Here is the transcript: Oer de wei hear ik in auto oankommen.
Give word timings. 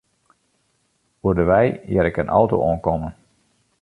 Oer 1.25 1.35
de 1.39 1.43
wei 1.49 1.67
hear 1.89 2.05
ik 2.09 2.17
in 2.21 2.27
auto 2.37 2.57
oankommen. 2.67 3.13